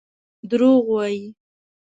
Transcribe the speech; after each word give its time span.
دروغ 0.49 0.83
وايي. 0.93 1.23